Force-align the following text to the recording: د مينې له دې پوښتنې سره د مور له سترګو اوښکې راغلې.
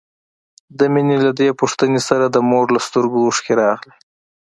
د 0.77 0.79
مينې 0.93 1.17
له 1.25 1.31
دې 1.39 1.49
پوښتنې 1.59 1.99
سره 2.09 2.25
د 2.29 2.37
مور 2.49 2.65
له 2.75 2.79
سترګو 2.87 3.17
اوښکې 3.27 3.53
راغلې. 3.61 3.95